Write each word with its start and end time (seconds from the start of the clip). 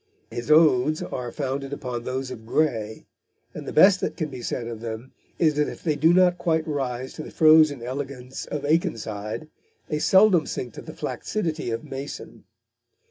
His 0.31 0.49
odes 0.49 1.03
are 1.03 1.31
founded 1.31 1.71
upon 1.73 2.01
those 2.01 2.31
of 2.31 2.43
Gray, 2.43 3.05
and 3.53 3.67
the 3.67 3.71
best 3.71 3.99
that 4.01 4.17
can 4.17 4.29
be 4.29 4.41
said 4.41 4.65
of 4.65 4.81
them 4.81 5.11
is 5.37 5.53
that 5.57 5.69
if 5.69 5.83
they 5.83 5.95
do 5.95 6.11
not 6.11 6.39
quite 6.39 6.67
rise 6.67 7.13
to 7.13 7.21
the 7.21 7.29
frozen 7.29 7.83
elegance 7.83 8.47
of 8.47 8.63
Akenside, 8.65 9.47
they 9.89 9.99
seldom 9.99 10.47
sink 10.47 10.73
to 10.73 10.81
the 10.81 10.95
flaccidity 10.95 11.69
of 11.69 11.83
Mason. 11.83 12.45